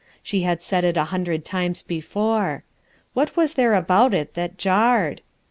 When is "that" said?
4.33-4.57